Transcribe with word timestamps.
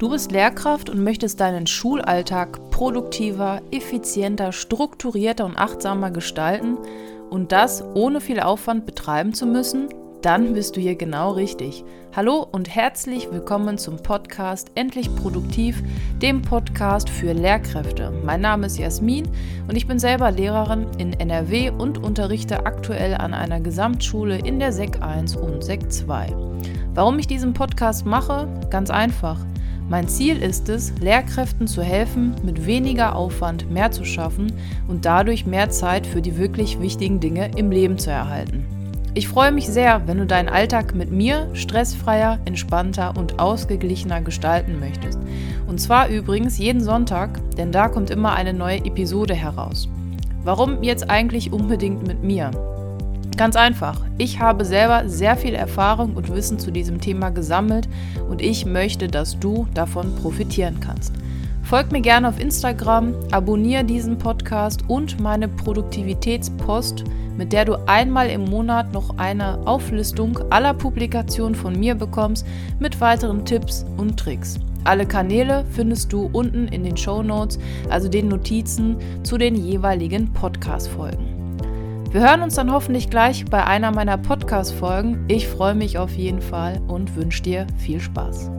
Du 0.00 0.08
bist 0.08 0.32
Lehrkraft 0.32 0.88
und 0.88 1.04
möchtest 1.04 1.40
deinen 1.40 1.66
Schulalltag 1.66 2.70
produktiver, 2.70 3.60
effizienter, 3.70 4.50
strukturierter 4.50 5.44
und 5.44 5.58
achtsamer 5.58 6.10
gestalten 6.10 6.78
und 7.28 7.52
das 7.52 7.84
ohne 7.92 8.22
viel 8.22 8.40
Aufwand 8.40 8.86
betreiben 8.86 9.34
zu 9.34 9.44
müssen? 9.44 9.90
Dann 10.22 10.54
bist 10.54 10.74
du 10.74 10.80
hier 10.80 10.94
genau 10.94 11.32
richtig. 11.32 11.84
Hallo 12.16 12.46
und 12.50 12.74
herzlich 12.74 13.30
willkommen 13.30 13.76
zum 13.76 13.98
Podcast 13.98 14.70
Endlich 14.74 15.14
Produktiv, 15.16 15.82
dem 16.22 16.40
Podcast 16.40 17.10
für 17.10 17.34
Lehrkräfte. 17.34 18.10
Mein 18.24 18.40
Name 18.40 18.68
ist 18.68 18.78
Jasmin 18.78 19.28
und 19.68 19.76
ich 19.76 19.86
bin 19.86 19.98
selber 19.98 20.30
Lehrerin 20.30 20.86
in 20.96 21.12
NRW 21.12 21.72
und 21.76 21.98
unterrichte 21.98 22.64
aktuell 22.64 23.16
an 23.16 23.34
einer 23.34 23.60
Gesamtschule 23.60 24.38
in 24.38 24.60
der 24.60 24.72
SEC 24.72 25.02
1 25.02 25.36
und 25.36 25.62
SEC 25.62 25.92
2. 25.92 26.34
Warum 26.94 27.18
ich 27.18 27.26
diesen 27.26 27.52
Podcast 27.52 28.06
mache? 28.06 28.48
Ganz 28.70 28.88
einfach. 28.88 29.38
Mein 29.90 30.06
Ziel 30.06 30.40
ist 30.40 30.68
es, 30.68 30.92
Lehrkräften 31.00 31.66
zu 31.66 31.82
helfen, 31.82 32.36
mit 32.44 32.64
weniger 32.64 33.16
Aufwand 33.16 33.68
mehr 33.72 33.90
zu 33.90 34.04
schaffen 34.04 34.52
und 34.86 35.04
dadurch 35.04 35.46
mehr 35.46 35.68
Zeit 35.70 36.06
für 36.06 36.22
die 36.22 36.38
wirklich 36.38 36.80
wichtigen 36.80 37.18
Dinge 37.18 37.50
im 37.56 37.72
Leben 37.72 37.98
zu 37.98 38.08
erhalten. 38.08 38.64
Ich 39.14 39.26
freue 39.26 39.50
mich 39.50 39.66
sehr, 39.66 40.06
wenn 40.06 40.18
du 40.18 40.26
deinen 40.26 40.48
Alltag 40.48 40.94
mit 40.94 41.10
mir 41.10 41.50
stressfreier, 41.54 42.38
entspannter 42.44 43.14
und 43.18 43.40
ausgeglichener 43.40 44.20
gestalten 44.20 44.78
möchtest. 44.78 45.18
Und 45.66 45.80
zwar 45.80 46.06
übrigens 46.06 46.56
jeden 46.58 46.82
Sonntag, 46.82 47.40
denn 47.56 47.72
da 47.72 47.88
kommt 47.88 48.10
immer 48.10 48.34
eine 48.34 48.52
neue 48.52 48.84
Episode 48.84 49.34
heraus. 49.34 49.88
Warum 50.44 50.84
jetzt 50.84 51.10
eigentlich 51.10 51.52
unbedingt 51.52 52.06
mit 52.06 52.22
mir? 52.22 52.52
Ganz 53.40 53.56
einfach. 53.56 53.96
Ich 54.18 54.38
habe 54.38 54.66
selber 54.66 55.08
sehr 55.08 55.34
viel 55.34 55.54
Erfahrung 55.54 56.12
und 56.12 56.28
Wissen 56.28 56.58
zu 56.58 56.70
diesem 56.70 57.00
Thema 57.00 57.30
gesammelt 57.30 57.88
und 58.28 58.42
ich 58.42 58.66
möchte, 58.66 59.08
dass 59.08 59.40
du 59.40 59.66
davon 59.72 60.14
profitieren 60.16 60.78
kannst. 60.80 61.14
Folg 61.62 61.90
mir 61.90 62.02
gerne 62.02 62.28
auf 62.28 62.38
Instagram, 62.38 63.14
abonniere 63.30 63.82
diesen 63.82 64.18
Podcast 64.18 64.82
und 64.88 65.20
meine 65.20 65.48
Produktivitätspost, 65.48 67.04
mit 67.38 67.54
der 67.54 67.64
du 67.64 67.76
einmal 67.88 68.28
im 68.28 68.44
Monat 68.44 68.92
noch 68.92 69.16
eine 69.16 69.66
Auflistung 69.66 70.38
aller 70.50 70.74
Publikationen 70.74 71.54
von 71.54 71.80
mir 71.80 71.94
bekommst 71.94 72.46
mit 72.78 73.00
weiteren 73.00 73.46
Tipps 73.46 73.86
und 73.96 74.20
Tricks. 74.20 74.60
Alle 74.84 75.06
Kanäle 75.06 75.64
findest 75.70 76.12
du 76.12 76.28
unten 76.34 76.68
in 76.68 76.84
den 76.84 76.98
Show 76.98 77.22
Notes, 77.22 77.58
also 77.88 78.10
den 78.10 78.28
Notizen 78.28 78.98
zu 79.22 79.38
den 79.38 79.56
jeweiligen 79.56 80.30
Podcast-Folgen. 80.34 81.39
Wir 82.12 82.22
hören 82.22 82.42
uns 82.42 82.56
dann 82.56 82.72
hoffentlich 82.72 83.08
gleich 83.08 83.44
bei 83.44 83.64
einer 83.64 83.92
meiner 83.92 84.18
Podcast-Folgen. 84.18 85.26
Ich 85.28 85.46
freue 85.46 85.76
mich 85.76 85.96
auf 85.96 86.16
jeden 86.16 86.42
Fall 86.42 86.82
und 86.88 87.14
wünsche 87.14 87.40
dir 87.40 87.68
viel 87.78 88.00
Spaß. 88.00 88.50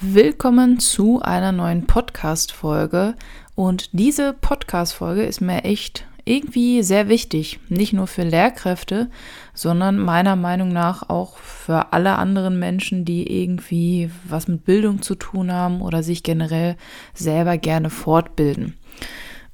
Willkommen 0.00 0.80
zu 0.80 1.22
einer 1.22 1.52
neuen 1.52 1.86
Podcast-Folge. 1.86 3.14
Und 3.54 3.90
diese 3.92 4.32
Podcast-Folge 4.32 5.22
ist 5.22 5.40
mir 5.40 5.62
echt 5.62 6.04
irgendwie 6.24 6.82
sehr 6.82 7.08
wichtig. 7.08 7.60
Nicht 7.68 7.92
nur 7.92 8.08
für 8.08 8.24
Lehrkräfte, 8.24 9.08
sondern 9.54 10.00
meiner 10.00 10.34
Meinung 10.34 10.70
nach 10.70 11.10
auch 11.10 11.36
für 11.36 11.92
alle 11.92 12.16
anderen 12.16 12.58
Menschen, 12.58 13.04
die 13.04 13.40
irgendwie 13.40 14.10
was 14.28 14.48
mit 14.48 14.64
Bildung 14.64 15.00
zu 15.00 15.14
tun 15.14 15.52
haben 15.52 15.80
oder 15.80 16.02
sich 16.02 16.24
generell 16.24 16.74
selber 17.14 17.56
gerne 17.56 17.88
fortbilden. 17.88 18.74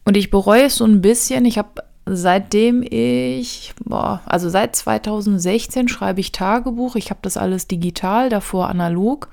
Und 0.06 0.17
ich 0.17 0.31
bereue 0.31 0.62
es 0.62 0.77
so 0.77 0.87
ein 0.87 1.03
bisschen. 1.03 1.45
Ich 1.45 1.59
habe 1.59 1.83
seitdem 2.11 2.83
ich, 2.83 3.75
boah, 3.84 4.23
also 4.27 4.48
seit 4.48 4.77
2016 4.77 5.89
schreibe 5.89 6.20
ich 6.20 6.33
Tagebuch. 6.33 6.97
Ich 6.97 7.11
habe 7.11 7.20
das 7.23 7.37
alles 7.37 7.67
digital, 7.67 8.28
davor 8.28 8.69
analog. 8.69 9.28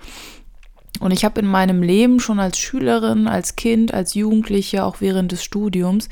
Und 1.00 1.12
ich 1.12 1.26
habe 1.26 1.42
in 1.42 1.48
meinem 1.48 1.84
Leben 1.84 2.20
schon 2.20 2.40
als 2.40 2.58
Schülerin, 2.58 3.28
als 3.28 3.56
Kind, 3.56 3.94
als 3.94 4.14
Jugendliche, 4.14 4.84
auch 4.84 5.02
während 5.02 5.32
des 5.32 5.44
Studiums, 5.44 6.10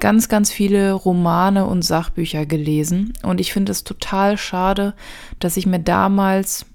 ganz, 0.00 0.28
ganz 0.28 0.50
viele 0.50 0.92
Romane 0.92 1.66
und 1.66 1.82
Sachbücher 1.82 2.46
gelesen. 2.46 3.12
Und 3.22 3.40
ich 3.40 3.52
finde 3.52 3.72
es 3.72 3.84
total 3.84 4.38
schade, 4.38 4.94
dass 5.38 5.56
ich 5.56 5.66
mir 5.66 5.80
damals 5.80 6.66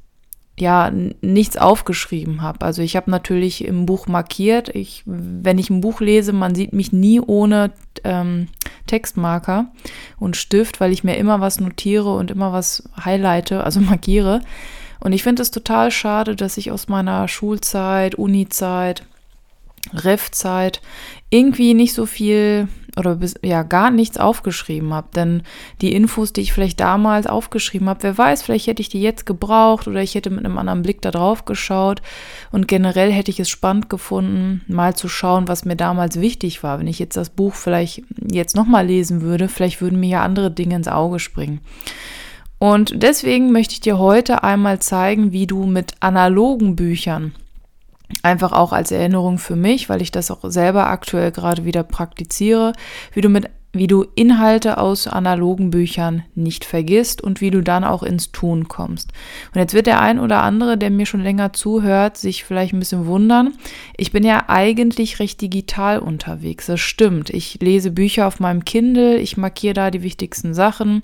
ja 0.62 0.92
nichts 1.22 1.58
aufgeschrieben 1.58 2.42
habe. 2.42 2.66
Also 2.66 2.82
ich 2.82 2.96
habe 2.96 3.12
natürlich 3.12 3.66
im 3.66 3.86
Buch 3.86 4.08
markiert. 4.08 4.70
Ich, 4.70 5.04
wenn 5.06 5.58
ich 5.58 5.70
ein 5.70 5.82
Buch 5.82 6.02
lese, 6.02 6.34
man 6.34 6.56
sieht 6.56 6.74
mich 6.74 6.92
nie 6.92 7.20
ohne 7.20 7.72
ähm, 8.04 8.48
Textmarker 8.88 9.72
und 10.20 10.38
Stift, 10.38 10.80
weil 10.80 10.92
ich 10.92 11.04
mir 11.04 11.18
immer 11.18 11.42
was 11.42 11.60
notiere 11.60 12.14
und 12.16 12.32
immer 12.32 12.54
was 12.54 12.90
highlighte, 13.04 13.64
also 13.64 13.80
markiere. 13.82 14.42
Und 15.00 15.14
ich 15.14 15.24
finde 15.24 15.42
es 15.42 15.52
total 15.52 15.92
schade, 15.92 16.36
dass 16.36 16.58
ich 16.58 16.72
aus 16.72 16.88
meiner 16.88 17.28
Schulzeit, 17.28 18.16
Unizeit, 18.16 19.04
Ref-Zeit 19.94 20.82
irgendwie 21.30 21.74
nicht 21.74 21.94
so 21.94 22.06
viel 22.06 22.68
oder 22.98 23.16
bis, 23.16 23.36
ja 23.44 23.64
gar 23.64 23.92
nichts 23.92 24.18
aufgeschrieben 24.18 24.94
habe. 24.94 25.08
Denn 25.16 25.44
die 25.82 25.94
Infos, 25.94 26.34
die 26.34 26.42
ich 26.42 26.54
vielleicht 26.54 26.80
damals 26.80 27.28
aufgeschrieben 27.28 27.90
habe, 27.90 28.04
wer 28.04 28.18
weiß, 28.18 28.44
vielleicht 28.44 28.68
hätte 28.68 28.82
ich 28.82 28.90
die 28.90 29.02
jetzt 29.02 29.26
gebraucht 29.26 29.88
oder 29.88 30.02
ich 30.02 30.16
hätte 30.16 30.30
mit 30.30 30.46
einem 30.46 30.58
anderen 30.58 30.82
Blick 30.82 31.02
da 31.02 31.12
drauf 31.12 31.46
geschaut. 31.46 32.02
Und 32.52 32.68
generell 32.68 33.12
hätte 33.12 33.32
ich 33.32 33.40
es 33.40 33.50
spannend 33.50 33.90
gefunden, 33.90 34.62
mal 34.68 34.96
zu 34.96 35.08
schauen, 35.08 35.48
was 35.48 35.66
mir 35.66 35.76
damals 35.76 36.20
wichtig 36.20 36.64
war. 36.64 36.80
Wenn 36.80 36.88
ich 36.88 37.00
jetzt 37.00 37.18
das 37.18 37.30
Buch 37.30 37.56
vielleicht 37.56 38.04
jetzt 38.32 38.56
nochmal 38.56 38.86
lesen 38.86 39.22
würde, 39.22 39.48
vielleicht 39.48 39.82
würden 39.82 40.00
mir 40.00 40.10
ja 40.10 40.24
andere 40.24 40.52
Dinge 40.52 40.76
ins 40.76 40.88
Auge 40.88 41.20
springen. 41.20 41.62
Und 42.60 43.02
deswegen 43.02 43.54
möchte 43.54 43.74
ich 43.74 43.80
dir 43.80 43.98
heute 43.98 44.44
einmal 44.44 44.80
zeigen, 44.80 45.32
wie 45.32 45.48
du 45.48 45.66
mit 45.66 45.94
analogen 46.02 46.76
Büchern 46.76 47.34
Einfach 48.24 48.52
auch 48.52 48.74
als 48.74 48.92
Erinnerung 48.92 49.38
für 49.38 49.56
mich, 49.56 49.90
weil 49.90 50.02
ich 50.02 50.12
das 50.12 50.32
auch 50.32 50.42
selber 50.44 50.88
aktuell 50.88 51.32
gerade 51.32 51.66
wieder 51.66 51.84
praktiziere, 51.84 52.74
wie 53.14 53.22
du 53.22 53.30
mit 53.30 53.50
wie 53.72 53.88
du 53.88 54.04
Inhalte 54.16 54.80
aus 54.80 55.08
analogen 55.08 55.70
Büchern 55.70 56.24
nicht 56.34 56.66
vergisst 56.66 57.22
und 57.22 57.40
wie 57.40 57.52
du 57.52 57.62
dann 57.62 57.84
auch 57.84 58.02
ins 58.02 58.32
Tun 58.32 58.68
kommst. 58.68 59.12
Und 59.54 59.62
jetzt 59.62 59.76
wird 59.76 59.86
der 59.86 60.02
ein 60.02 60.20
oder 60.20 60.42
andere, 60.42 60.78
der 60.78 60.90
mir 60.90 61.06
schon 61.06 61.22
länger 61.22 61.54
zuhört, 61.54 62.18
sich 62.18 62.44
vielleicht 62.44 62.74
ein 62.74 62.80
bisschen 62.80 63.06
wundern. 63.06 63.54
Ich 63.96 64.12
bin 64.12 64.24
ja 64.24 64.46
eigentlich 64.48 65.20
recht 65.20 65.40
digital 65.40 66.00
unterwegs. 66.00 66.66
Das 66.66 66.80
stimmt. 66.80 67.30
Ich 67.30 67.60
lese 67.62 67.92
Bücher 67.92 68.26
auf 68.26 68.40
meinem 68.40 68.66
Kindle, 68.66 69.18
ich 69.18 69.38
markiere 69.38 69.76
da 69.76 69.92
die 69.92 70.02
wichtigsten 70.02 70.56
Sachen 70.56 71.04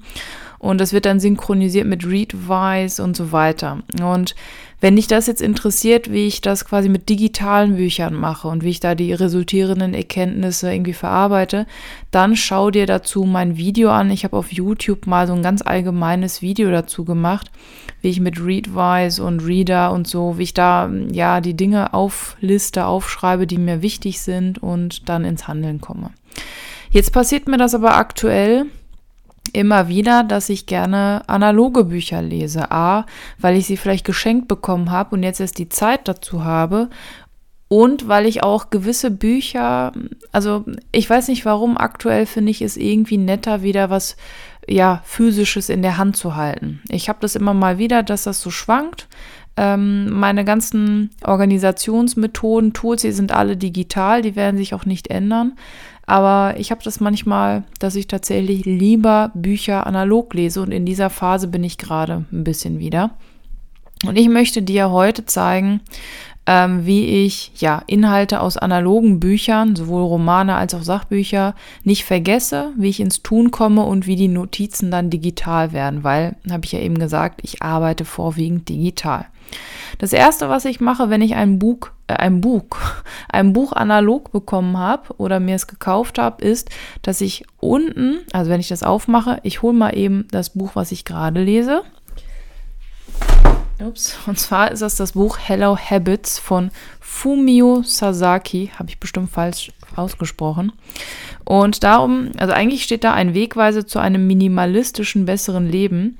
und 0.59 0.79
das 0.79 0.93
wird 0.93 1.05
dann 1.05 1.19
synchronisiert 1.19 1.87
mit 1.87 2.05
Readwise 2.05 3.03
und 3.03 3.15
so 3.15 3.31
weiter. 3.31 3.83
Und 4.01 4.35
wenn 4.81 4.97
dich 4.97 5.07
das 5.07 5.25
jetzt 5.25 5.41
interessiert, 5.41 6.11
wie 6.11 6.27
ich 6.27 6.41
das 6.41 6.65
quasi 6.65 6.89
mit 6.89 7.09
digitalen 7.09 7.77
Büchern 7.77 8.13
mache 8.13 8.47
und 8.47 8.63
wie 8.63 8.69
ich 8.69 8.79
da 8.79 8.93
die 8.93 9.13
resultierenden 9.13 9.93
Erkenntnisse 9.93 10.71
irgendwie 10.71 10.93
verarbeite, 10.93 11.65
dann 12.11 12.35
schau 12.35 12.71
dir 12.71 12.85
dazu 12.85 13.23
mein 13.23 13.57
Video 13.57 13.89
an. 13.89 14.11
Ich 14.11 14.25
habe 14.25 14.37
auf 14.37 14.51
YouTube 14.51 15.07
mal 15.07 15.27
so 15.27 15.33
ein 15.33 15.41
ganz 15.41 15.61
allgemeines 15.61 16.41
Video 16.41 16.69
dazu 16.69 17.05
gemacht, 17.05 17.51
wie 18.01 18.09
ich 18.09 18.19
mit 18.19 18.39
Readwise 18.39 19.23
und 19.23 19.39
Reader 19.39 19.91
und 19.91 20.07
so, 20.07 20.37
wie 20.37 20.43
ich 20.43 20.53
da 20.53 20.91
ja 21.11 21.41
die 21.41 21.55
Dinge 21.55 21.93
aufliste, 21.93 22.85
aufschreibe, 22.85 23.47
die 23.47 23.57
mir 23.57 23.81
wichtig 23.81 24.21
sind 24.21 24.61
und 24.61 25.09
dann 25.09 25.25
ins 25.25 25.47
Handeln 25.47 25.81
komme. 25.81 26.11
Jetzt 26.91 27.11
passiert 27.11 27.47
mir 27.47 27.57
das 27.57 27.73
aber 27.73 27.95
aktuell 27.95 28.65
immer 29.53 29.87
wieder, 29.87 30.23
dass 30.23 30.49
ich 30.49 30.65
gerne 30.65 31.23
analoge 31.27 31.85
Bücher 31.85 32.21
lese. 32.21 32.71
A, 32.71 33.05
weil 33.39 33.57
ich 33.57 33.67
sie 33.67 33.77
vielleicht 33.77 34.05
geschenkt 34.05 34.47
bekommen 34.47 34.91
habe 34.91 35.15
und 35.15 35.23
jetzt 35.23 35.39
erst 35.39 35.57
die 35.57 35.69
Zeit 35.69 36.07
dazu 36.07 36.43
habe. 36.43 36.89
Und 37.67 38.07
weil 38.07 38.27
ich 38.27 38.43
auch 38.43 38.69
gewisse 38.69 39.09
Bücher, 39.09 39.91
also 40.31 40.65
ich 40.91 41.09
weiß 41.09 41.27
nicht 41.29 41.45
warum, 41.45 41.77
aktuell 41.77 42.25
finde 42.25 42.51
ich 42.51 42.61
es 42.61 42.77
irgendwie 42.77 43.17
netter, 43.17 43.63
wieder 43.63 43.89
was 43.89 44.17
ja, 44.67 45.01
physisches 45.03 45.69
in 45.69 45.81
der 45.81 45.97
Hand 45.97 46.17
zu 46.17 46.35
halten. 46.35 46.81
Ich 46.89 47.09
habe 47.09 47.19
das 47.21 47.35
immer 47.35 47.53
mal 47.53 47.77
wieder, 47.77 48.03
dass 48.03 48.23
das 48.23 48.41
so 48.41 48.49
schwankt. 48.49 49.07
Ähm, 49.57 50.09
meine 50.09 50.43
ganzen 50.43 51.11
Organisationsmethoden, 51.23 52.73
Tools, 52.73 53.03
die 53.03 53.11
sind 53.11 53.31
alle 53.31 53.55
digital, 53.55 54.21
die 54.21 54.35
werden 54.35 54.57
sich 54.57 54.73
auch 54.73 54.85
nicht 54.85 55.07
ändern. 55.07 55.53
Aber 56.05 56.55
ich 56.59 56.71
habe 56.71 56.83
das 56.83 56.99
manchmal, 56.99 57.63
dass 57.79 57.95
ich 57.95 58.07
tatsächlich 58.07 58.65
lieber 58.65 59.31
Bücher 59.33 59.87
analog 59.87 60.33
lese 60.33 60.61
und 60.61 60.71
in 60.71 60.85
dieser 60.85 61.09
Phase 61.09 61.47
bin 61.47 61.63
ich 61.63 61.77
gerade 61.77 62.25
ein 62.31 62.43
bisschen 62.43 62.79
wieder. 62.79 63.11
Und 64.05 64.17
ich 64.17 64.29
möchte 64.29 64.61
dir 64.61 64.91
heute 64.91 65.25
zeigen, 65.25 65.81
ähm, 66.47 66.85
wie 66.85 67.25
ich 67.25 67.51
ja 67.55 67.81
Inhalte 67.87 68.39
aus 68.41 68.57
analogen 68.57 69.19
Büchern, 69.19 69.75
sowohl 69.75 70.03
Romane 70.03 70.55
als 70.55 70.73
auch 70.73 70.83
Sachbücher, 70.83 71.55
nicht 71.83 72.05
vergesse, 72.05 72.71
wie 72.77 72.89
ich 72.89 72.99
ins 72.99 73.23
Tun 73.23 73.51
komme 73.51 73.83
und 73.83 74.05
wie 74.07 74.15
die 74.15 74.27
Notizen 74.27 74.91
dann 74.91 75.09
digital 75.09 75.73
werden, 75.73 76.03
weil, 76.03 76.35
habe 76.49 76.65
ich 76.65 76.71
ja 76.71 76.79
eben 76.79 76.99
gesagt, 76.99 77.41
ich 77.43 77.61
arbeite 77.61 78.05
vorwiegend 78.05 78.69
digital. 78.69 79.25
Das 79.97 80.13
erste, 80.13 80.49
was 80.49 80.65
ich 80.65 80.81
mache, 80.81 81.09
wenn 81.09 81.21
ich 81.21 81.35
ein 81.35 81.59
Buch, 81.59 81.89
äh, 82.07 82.13
ein 82.13 82.41
Buch, 82.41 82.65
ein 83.29 83.53
Buch 83.53 83.73
analog 83.73 84.31
bekommen 84.31 84.77
habe 84.77 85.13
oder 85.17 85.39
mir 85.39 85.55
es 85.55 85.67
gekauft 85.67 86.17
habe, 86.19 86.43
ist, 86.43 86.69
dass 87.01 87.21
ich 87.21 87.45
unten, 87.59 88.17
also 88.33 88.51
wenn 88.51 88.59
ich 88.59 88.67
das 88.67 88.83
aufmache, 88.83 89.39
ich 89.43 89.61
hole 89.61 89.73
mal 89.73 89.97
eben 89.97 90.27
das 90.31 90.51
Buch, 90.51 90.71
was 90.73 90.91
ich 90.91 91.05
gerade 91.05 91.41
lese. 91.41 91.83
Ups. 93.79 94.17
Und 94.25 94.39
zwar 94.39 94.71
ist 94.71 94.81
das 94.81 94.95
das 94.95 95.13
Buch 95.13 95.37
Hello 95.39 95.77
Habits 95.77 96.39
von 96.39 96.71
Fumio 96.99 97.81
Sasaki. 97.83 98.71
Habe 98.77 98.89
ich 98.89 98.99
bestimmt 98.99 99.29
falsch 99.29 99.71
ausgesprochen. 99.95 100.71
Und 101.43 101.83
darum, 101.83 102.31
also 102.37 102.53
eigentlich 102.53 102.83
steht 102.83 103.03
da 103.03 103.13
ein 103.13 103.33
Wegweise 103.33 103.85
zu 103.85 103.99
einem 103.99 104.27
minimalistischen, 104.27 105.25
besseren 105.25 105.69
Leben. 105.69 106.17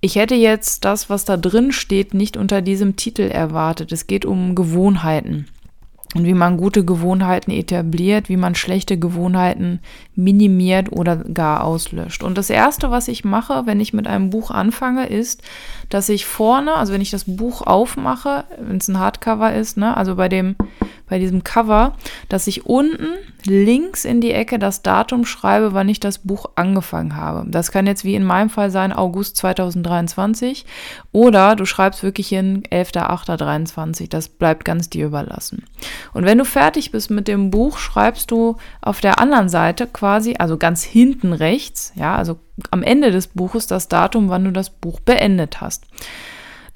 Ich 0.00 0.16
hätte 0.16 0.34
jetzt 0.34 0.84
das, 0.84 1.10
was 1.10 1.24
da 1.24 1.36
drin 1.36 1.72
steht, 1.72 2.14
nicht 2.14 2.36
unter 2.36 2.62
diesem 2.62 2.96
Titel 2.96 3.22
erwartet. 3.22 3.92
Es 3.92 4.06
geht 4.06 4.24
um 4.24 4.54
Gewohnheiten 4.54 5.46
und 6.16 6.24
wie 6.24 6.34
man 6.34 6.56
gute 6.56 6.84
Gewohnheiten 6.84 7.50
etabliert, 7.50 8.28
wie 8.28 8.38
man 8.38 8.54
schlechte 8.54 8.98
Gewohnheiten 8.98 9.80
minimiert 10.14 10.90
oder 10.90 11.16
gar 11.16 11.62
auslöscht. 11.62 12.22
Und 12.22 12.38
das 12.38 12.48
Erste, 12.48 12.90
was 12.90 13.08
ich 13.08 13.24
mache, 13.24 13.66
wenn 13.66 13.80
ich 13.80 13.92
mit 13.92 14.06
einem 14.06 14.30
Buch 14.30 14.50
anfange, 14.50 15.06
ist, 15.06 15.42
dass 15.90 16.08
ich 16.08 16.24
vorne, 16.24 16.74
also 16.74 16.94
wenn 16.94 17.02
ich 17.02 17.10
das 17.10 17.24
Buch 17.24 17.60
aufmache, 17.60 18.44
wenn 18.58 18.78
es 18.78 18.88
ein 18.88 18.98
Hardcover 18.98 19.54
ist, 19.54 19.76
ne, 19.76 19.96
also 19.96 20.16
bei 20.16 20.28
dem 20.28 20.56
bei 21.08 21.18
diesem 21.18 21.44
Cover, 21.44 21.94
dass 22.28 22.46
ich 22.46 22.66
unten 22.66 23.06
links 23.44 24.04
in 24.04 24.20
die 24.20 24.32
Ecke 24.32 24.58
das 24.58 24.82
Datum 24.82 25.24
schreibe, 25.24 25.72
wann 25.72 25.88
ich 25.88 26.00
das 26.00 26.18
Buch 26.18 26.46
angefangen 26.56 27.14
habe. 27.14 27.48
Das 27.48 27.70
kann 27.70 27.86
jetzt 27.86 28.04
wie 28.04 28.16
in 28.16 28.24
meinem 28.24 28.50
Fall 28.50 28.70
sein 28.70 28.92
August 28.92 29.36
2023 29.36 30.66
oder 31.12 31.54
du 31.54 31.64
schreibst 31.64 32.02
wirklich 32.02 32.32
in 32.32 32.64
11.08.23. 32.64 34.08
Das 34.08 34.28
bleibt 34.28 34.64
ganz 34.64 34.90
dir 34.90 35.06
überlassen. 35.06 35.64
Und 36.12 36.24
wenn 36.24 36.38
du 36.38 36.44
fertig 36.44 36.90
bist 36.90 37.10
mit 37.10 37.28
dem 37.28 37.50
Buch, 37.50 37.78
schreibst 37.78 38.30
du 38.30 38.56
auf 38.80 39.00
der 39.00 39.18
anderen 39.18 39.48
Seite 39.48 39.86
quasi, 39.86 40.36
also 40.38 40.56
ganz 40.56 40.82
hinten 40.82 41.32
rechts, 41.32 41.92
ja, 41.94 42.16
also 42.16 42.38
am 42.70 42.82
Ende 42.82 43.10
des 43.10 43.28
Buches 43.28 43.66
das 43.66 43.88
Datum, 43.88 44.28
wann 44.28 44.44
du 44.44 44.52
das 44.52 44.70
Buch 44.70 45.00
beendet 45.00 45.60
hast. 45.60 45.84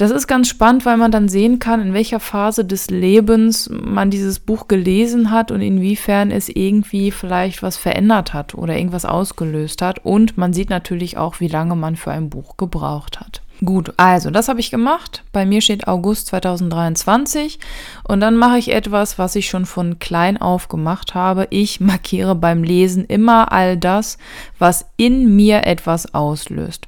Das 0.01 0.11
ist 0.11 0.27
ganz 0.27 0.49
spannend, 0.49 0.87
weil 0.87 0.97
man 0.97 1.13
dann 1.13 1.29
sehen 1.29 1.59
kann, 1.59 1.83
in 1.83 1.93
welcher 1.93 2.21
Phase 2.21 2.65
des 2.65 2.89
Lebens 2.89 3.69
man 3.71 4.09
dieses 4.09 4.39
Buch 4.39 4.67
gelesen 4.67 5.31
hat 5.31 5.51
und 5.51 5.61
inwiefern 5.61 6.31
es 6.31 6.49
irgendwie 6.49 7.11
vielleicht 7.11 7.63
was 7.63 7.77
verändert 7.77 8.33
hat 8.33 8.55
oder 8.55 8.79
irgendwas 8.79 9.05
ausgelöst 9.05 9.83
hat. 9.83 9.99
Und 10.03 10.39
man 10.39 10.55
sieht 10.55 10.71
natürlich 10.71 11.19
auch, 11.19 11.41
wie 11.41 11.49
lange 11.49 11.77
man 11.77 11.97
für 11.97 12.13
ein 12.13 12.31
Buch 12.31 12.57
gebraucht 12.57 13.21
hat. 13.21 13.43
Gut, 13.63 13.93
also 13.99 14.31
das 14.31 14.49
habe 14.49 14.61
ich 14.61 14.71
gemacht. 14.71 15.23
Bei 15.33 15.45
mir 15.45 15.61
steht 15.61 15.87
August 15.87 16.29
2023 16.29 17.59
und 18.09 18.21
dann 18.21 18.37
mache 18.37 18.57
ich 18.57 18.73
etwas, 18.73 19.19
was 19.19 19.37
ich 19.37 19.51
schon 19.51 19.67
von 19.67 19.99
klein 19.99 20.41
auf 20.41 20.69
gemacht 20.69 21.15
habe. 21.15 21.47
Ich 21.51 21.79
markiere 21.79 22.35
beim 22.35 22.65
Lesen 22.65 23.05
immer 23.05 23.53
all 23.53 23.77
das, 23.77 24.17
was 24.59 24.87
in 24.97 25.37
mir 25.37 25.67
etwas 25.67 26.15
auslöst. 26.15 26.87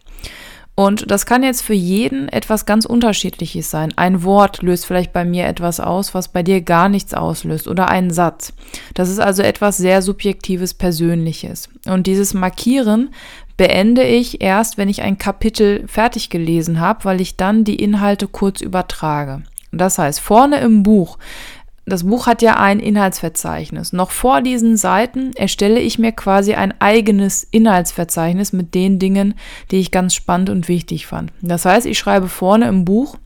Und 0.75 1.11
das 1.11 1.27
kann 1.27 1.43
jetzt 1.43 1.63
für 1.63 1.75
jeden 1.75 2.29
etwas 2.29 2.65
ganz 2.65 2.87
Unterschiedliches 2.87 3.71
sein. 3.71 3.93
Ein 3.97 4.23
Wort 4.23 4.63
löst 4.63 4.87
vielleicht 4.87 5.13
bei 5.13 5.25
mir 5.25 5.47
etwas 5.47 5.81
aus, 5.81 6.15
was 6.15 6.29
bei 6.29 6.43
dir 6.43 6.63
gar 6.63 6.89
nichts 6.89 7.13
auslöst 7.13 7.69
oder 7.69 7.89
ein 7.89 8.11
Satz. 8.11 8.55
Das 8.95 9.11
ist 9.11 9.21
also 9.21 9.43
etwas 9.43 9.77
sehr 9.77 10.01
Subjektives, 10.01 10.73
Persönliches. 10.73 11.69
Und 11.87 12.07
dieses 12.07 12.33
Markieren 12.33 13.11
beende 13.59 14.03
ich 14.03 14.41
erst, 14.41 14.79
wenn 14.79 14.89
ich 14.89 15.03
ein 15.03 15.19
Kapitel 15.19 15.87
fertig 15.87 16.31
gelesen 16.31 16.81
habe, 16.81 17.05
weil 17.05 17.21
ich 17.21 17.37
dann 17.37 17.65
die 17.65 17.77
Inhalte 17.77 18.27
kurz 18.27 18.63
übertrage. 18.63 19.43
Das 19.73 19.99
heißt, 19.99 20.21
vorne 20.21 20.61
im 20.61 20.83
Buch 20.83 21.19
das 21.85 22.05
Buch 22.05 22.27
hat 22.27 22.43
ja 22.43 22.59
ein 22.59 22.79
Inhaltsverzeichnis. 22.79 23.93
Noch 23.93 24.13
vor 24.13 24.41
diesen 24.41 24.77
Seiten 24.77 25.33
erstelle 25.35 25.81
ich 25.81 25.99
mir 25.99 26.13
quasi 26.13 26.55
ein 26.55 26.75
eigenes 26.81 27.43
Inhaltsverzeichnis 27.43 28.53
mit 28.53 28.75
den 28.75 28.99
Dingen, 28.99 29.35
die 29.71 29.81
ich 29.81 29.91
ganz 29.91 30.15
spannend 30.15 30.49
und 30.49 30.69
wichtig 30.69 31.07
fand. 31.07 31.33
Das 31.41 31.65
heißt, 31.65 31.87
ich 31.87 31.99
schreibe 31.99 32.29
vorne 32.29 32.69
im 32.69 32.85
Buch 32.85 33.17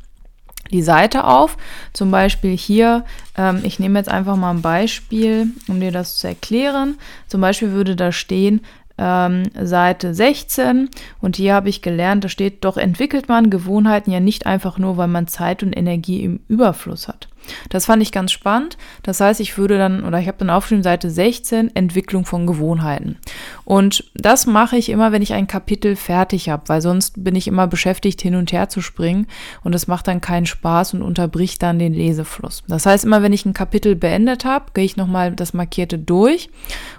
die 0.70 0.82
Seite 0.82 1.24
auf. 1.24 1.56
Zum 1.92 2.10
Beispiel 2.10 2.56
hier, 2.56 3.04
ähm, 3.36 3.60
ich 3.62 3.78
nehme 3.78 3.98
jetzt 3.98 4.08
einfach 4.08 4.36
mal 4.36 4.50
ein 4.50 4.62
Beispiel, 4.62 5.48
um 5.68 5.78
dir 5.78 5.92
das 5.92 6.16
zu 6.16 6.26
erklären. 6.26 6.96
Zum 7.28 7.40
Beispiel 7.40 7.72
würde 7.72 7.94
da 7.94 8.10
stehen, 8.10 8.62
ähm, 8.98 9.44
Seite 9.60 10.14
16 10.14 10.88
und 11.20 11.36
hier 11.36 11.54
habe 11.54 11.68
ich 11.68 11.82
gelernt, 11.82 12.24
da 12.24 12.28
steht, 12.30 12.64
doch 12.64 12.78
entwickelt 12.78 13.28
man 13.28 13.50
Gewohnheiten 13.50 14.10
ja 14.10 14.20
nicht 14.20 14.46
einfach 14.46 14.78
nur, 14.78 14.96
weil 14.96 15.08
man 15.08 15.26
Zeit 15.26 15.62
und 15.62 15.76
Energie 15.76 16.22
im 16.22 16.40
Überfluss 16.48 17.06
hat. 17.06 17.28
Das 17.68 17.86
fand 17.86 18.02
ich 18.02 18.12
ganz 18.12 18.32
spannend. 18.32 18.76
Das 19.02 19.20
heißt, 19.20 19.40
ich 19.40 19.58
würde 19.58 19.78
dann, 19.78 20.04
oder 20.04 20.20
ich 20.20 20.28
habe 20.28 20.38
dann 20.38 20.50
aufgeschrieben, 20.50 20.82
Seite 20.82 21.10
16, 21.10 21.74
Entwicklung 21.74 22.24
von 22.24 22.46
Gewohnheiten. 22.46 23.18
Und 23.64 24.04
das 24.14 24.46
mache 24.46 24.76
ich 24.76 24.88
immer, 24.88 25.12
wenn 25.12 25.22
ich 25.22 25.32
ein 25.32 25.46
Kapitel 25.46 25.96
fertig 25.96 26.48
habe, 26.48 26.64
weil 26.66 26.80
sonst 26.80 27.22
bin 27.24 27.34
ich 27.34 27.48
immer 27.48 27.66
beschäftigt, 27.66 28.22
hin 28.22 28.34
und 28.34 28.52
her 28.52 28.68
zu 28.68 28.80
springen 28.80 29.26
und 29.62 29.72
das 29.72 29.86
macht 29.86 30.08
dann 30.08 30.20
keinen 30.20 30.46
Spaß 30.46 30.94
und 30.94 31.02
unterbricht 31.02 31.62
dann 31.62 31.78
den 31.78 31.94
Lesefluss. 31.94 32.62
Das 32.68 32.86
heißt, 32.86 33.04
immer 33.04 33.22
wenn 33.22 33.32
ich 33.32 33.44
ein 33.44 33.54
Kapitel 33.54 33.96
beendet 33.96 34.44
habe, 34.44 34.66
gehe 34.74 34.84
ich 34.84 34.96
nochmal 34.96 35.32
das 35.32 35.54
Markierte 35.54 35.98
durch 35.98 36.48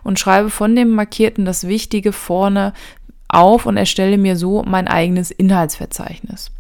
und 0.04 0.20
schreibe 0.20 0.50
von 0.50 0.76
dem 0.76 0.90
Markierten 0.90 1.46
das 1.46 1.68
Wichtige 1.68 2.12
vorne 2.12 2.74
auf 3.30 3.66
und 3.66 3.78
erstelle 3.78 4.18
mir 4.18 4.36
so 4.36 4.64
mein 4.64 4.88
eigenes 4.88 5.32
Inhaltsverzeichnis. 5.32 6.52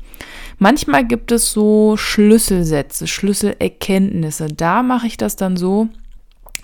Manchmal 0.59 1.05
gibt 1.05 1.31
es 1.31 1.51
so 1.51 1.97
Schlüsselsätze, 1.97 3.05
Schlüsselerkenntnisse. 3.05 4.47
Da 4.47 4.81
mache 4.81 5.07
ich 5.07 5.17
das 5.17 5.35
dann 5.35 5.55
so, 5.55 5.89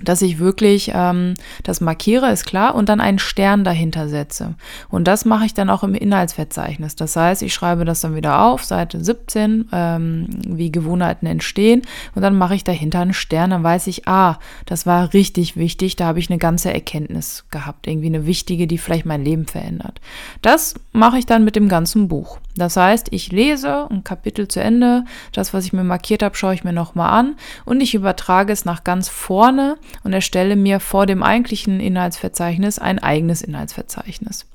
dass 0.02 0.22
ich 0.22 0.40
wirklich 0.40 0.92
ähm, 0.94 1.36
das 1.64 1.82
markiere, 1.82 2.32
ist 2.32 2.46
klar, 2.46 2.76
und 2.76 2.90
dann 2.90 3.00
einen 3.00 3.20
Stern 3.20 3.64
dahinter 3.64 4.10
setze. 4.10 4.56
Und 4.90 5.08
das 5.08 5.26
mache 5.26 5.46
ich 5.46 5.54
dann 5.54 5.70
auch 5.70 5.84
im 5.84 5.96
Inhaltsverzeichnis. 5.96 6.96
Das 6.96 7.16
heißt, 7.16 7.42
ich 7.42 7.54
schreibe 7.54 7.86
das 7.86 8.02
dann 8.02 8.16
wieder 8.16 8.44
auf, 8.44 8.64
Seite 8.64 9.04
17, 9.04 9.70
ähm, 9.72 10.28
wie 10.46 10.72
Gewohnheiten 10.72 11.26
entstehen, 11.26 11.84
und 12.16 12.22
dann 12.22 12.38
mache 12.38 12.56
ich 12.56 12.64
dahinter 12.64 13.00
einen 13.00 13.14
Stern, 13.14 13.52
dann 13.52 13.64
weiß 13.64 13.88
ich, 13.88 14.08
ah, 14.08 14.40
das 14.66 14.86
war 14.86 15.14
richtig 15.14 15.58
wichtig, 15.58 15.96
da 15.96 16.06
habe 16.06 16.20
ich 16.20 16.30
eine 16.30 16.40
ganze 16.40 16.74
Erkenntnis 16.74 17.46
gehabt, 17.52 17.88
irgendwie 17.88 18.08
eine 18.08 18.26
wichtige, 18.26 18.68
die 18.68 18.78
vielleicht 18.78 19.06
mein 19.06 19.24
Leben 19.24 19.46
verändert. 19.46 20.02
Das 20.42 20.76
mache 20.92 21.18
ich 21.18 21.26
dann 21.26 21.44
mit 21.44 21.56
dem 21.56 21.70
ganzen 21.70 22.08
Buch. 22.08 22.40
Das 22.56 22.78
heißt, 22.78 23.08
ich 23.12 23.32
lese 23.32 23.88
ein 23.90 24.04
Kapitel 24.04 24.48
zu 24.48 24.62
Ende, 24.62 25.06
das, 25.32 25.54
was 25.54 25.66
ich 25.66 25.74
mir 25.74 25.84
markiert 25.84 26.22
habe, 26.22 26.36
schaue 26.36 26.54
ich 26.54 26.64
mir 26.64 26.74
nochmal 26.74 27.12
an 27.12 27.36
und 27.66 27.82
ich 27.82 27.96
übertrage 27.96 28.54
es 28.54 28.66
nach 28.66 28.84
ganz 28.84 29.10
vorne 29.10 29.78
und 30.04 30.14
erstelle 30.14 30.56
mir 30.56 30.80
vor 30.80 31.06
dem 31.06 31.24
eigentlichen 31.24 31.80
Inhaltsverzeichnis 31.80 32.80
ein 32.80 33.00
eigenes 33.00 33.42
Inhaltsverzeichnis. 33.42 34.46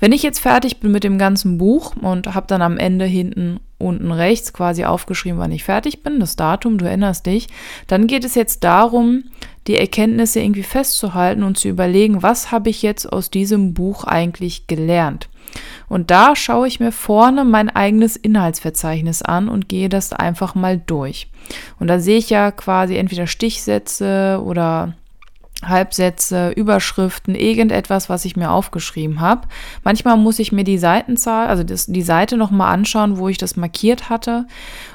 Wenn 0.00 0.12
ich 0.12 0.22
jetzt 0.22 0.40
fertig 0.40 0.80
bin 0.80 0.92
mit 0.92 1.04
dem 1.04 1.18
ganzen 1.18 1.58
Buch 1.58 1.94
und 2.00 2.34
habe 2.34 2.46
dann 2.46 2.62
am 2.62 2.78
Ende 2.78 3.04
hinten 3.04 3.60
unten 3.76 4.12
rechts 4.12 4.52
quasi 4.52 4.84
aufgeschrieben, 4.84 5.38
wann 5.38 5.52
ich 5.52 5.64
fertig 5.64 6.02
bin, 6.02 6.20
das 6.20 6.36
Datum, 6.36 6.78
du 6.78 6.86
erinnerst 6.86 7.26
dich, 7.26 7.48
dann 7.86 8.06
geht 8.06 8.24
es 8.24 8.34
jetzt 8.34 8.64
darum, 8.64 9.24
die 9.66 9.76
Erkenntnisse 9.76 10.40
irgendwie 10.40 10.62
festzuhalten 10.62 11.42
und 11.42 11.58
zu 11.58 11.68
überlegen, 11.68 12.22
was 12.22 12.50
habe 12.50 12.70
ich 12.70 12.80
jetzt 12.82 13.10
aus 13.12 13.30
diesem 13.30 13.74
Buch 13.74 14.04
eigentlich 14.04 14.66
gelernt. 14.66 15.28
Und 15.90 16.12
da 16.12 16.36
schaue 16.36 16.68
ich 16.68 16.78
mir 16.78 16.92
vorne 16.92 17.44
mein 17.44 17.68
eigenes 17.68 18.14
Inhaltsverzeichnis 18.16 19.22
an 19.22 19.48
und 19.48 19.68
gehe 19.68 19.88
das 19.88 20.12
einfach 20.12 20.54
mal 20.54 20.78
durch. 20.78 21.28
Und 21.80 21.88
da 21.88 21.98
sehe 21.98 22.16
ich 22.16 22.30
ja 22.30 22.52
quasi 22.52 22.96
entweder 22.96 23.26
Stichsätze 23.26 24.40
oder 24.42 24.94
Halbsätze, 25.64 26.50
Überschriften, 26.50 27.34
irgendetwas, 27.34 28.08
was 28.08 28.24
ich 28.24 28.36
mir 28.36 28.52
aufgeschrieben 28.52 29.20
habe. 29.20 29.48
Manchmal 29.82 30.16
muss 30.16 30.38
ich 30.38 30.52
mir 30.52 30.62
die 30.62 30.78
Seitenzahl, 30.78 31.48
also 31.48 31.64
das, 31.64 31.86
die 31.86 32.02
Seite 32.02 32.36
nochmal 32.36 32.72
anschauen, 32.72 33.18
wo 33.18 33.28
ich 33.28 33.36
das 33.36 33.56
markiert 33.56 34.08
hatte. 34.08 34.46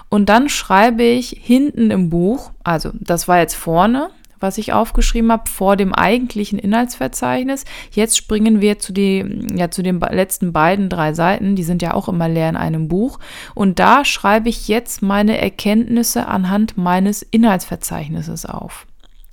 Und 0.07 0.29
dann 0.29 0.47
schreibe 0.47 1.03
ich 1.03 1.37
hinten 1.41 1.91
im 1.91 2.09
Buch, 2.09 2.51
also 2.63 2.91
das 2.93 3.27
war 3.27 3.39
jetzt 3.39 3.55
vorne, 3.55 4.11
was 4.39 4.57
ich 4.57 4.73
aufgeschrieben 4.73 5.31
habe, 5.31 5.49
vor 5.49 5.75
dem 5.77 5.93
eigentlichen 5.93 6.59
Inhaltsverzeichnis. 6.59 7.65
Jetzt 7.91 8.17
springen 8.17 8.61
wir 8.61 8.79
zu, 8.79 8.93
die, 8.93 9.47
ja, 9.55 9.71
zu 9.71 9.83
den 9.83 9.99
letzten 9.99 10.53
beiden 10.53 10.89
drei 10.89 11.13
Seiten, 11.13 11.55
die 11.55 11.63
sind 11.63 11.81
ja 11.81 11.93
auch 11.93 12.09
immer 12.09 12.27
leer 12.27 12.49
in 12.49 12.57
einem 12.57 12.87
Buch. 12.87 13.19
Und 13.53 13.79
da 13.79 14.05
schreibe 14.05 14.49
ich 14.49 14.67
jetzt 14.67 15.01
meine 15.01 15.37
Erkenntnisse 15.37 16.27
anhand 16.27 16.77
meines 16.77 17.21
Inhaltsverzeichnisses 17.21 18.45
auf. 18.45 18.85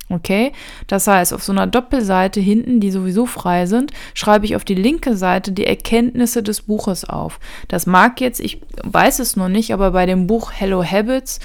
Okay, 0.09 0.51
das 0.87 1.07
heißt, 1.07 1.33
auf 1.33 1.43
so 1.43 1.53
einer 1.53 1.65
Doppelseite 1.65 2.39
hinten, 2.39 2.79
die 2.79 2.91
sowieso 2.91 3.25
frei 3.25 3.65
sind, 3.65 3.91
schreibe 4.13 4.45
ich 4.45 4.55
auf 4.55 4.65
die 4.65 4.75
linke 4.75 5.15
Seite 5.15 5.53
die 5.53 5.65
Erkenntnisse 5.65 6.43
des 6.43 6.61
Buches 6.61 7.05
auf. 7.05 7.39
Das 7.67 7.87
mag 7.87 8.21
jetzt, 8.21 8.39
ich 8.39 8.61
weiß 8.83 9.19
es 9.19 9.35
noch 9.37 9.47
nicht, 9.47 9.73
aber 9.73 9.91
bei 9.91 10.05
dem 10.05 10.27
Buch 10.27 10.51
Hello 10.53 10.83
Habits 10.83 11.39